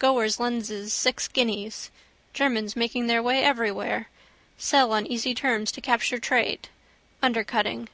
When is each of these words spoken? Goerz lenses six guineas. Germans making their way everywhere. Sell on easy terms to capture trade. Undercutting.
Goerz 0.00 0.40
lenses 0.40 0.92
six 0.92 1.28
guineas. 1.28 1.92
Germans 2.34 2.74
making 2.74 3.06
their 3.06 3.22
way 3.22 3.44
everywhere. 3.44 4.08
Sell 4.58 4.92
on 4.92 5.06
easy 5.06 5.32
terms 5.32 5.70
to 5.70 5.80
capture 5.80 6.18
trade. 6.18 6.68
Undercutting. 7.22 7.88